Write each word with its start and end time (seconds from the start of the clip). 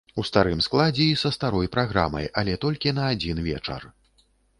У 0.21 0.23
старым 0.27 0.61
складзе 0.67 1.05
і 1.09 1.17
са 1.23 1.31
старой 1.35 1.69
праграмай, 1.75 2.25
але 2.43 2.55
толькі 2.65 2.95
на 3.01 3.05
адзін 3.17 3.43
вечар. 3.49 3.87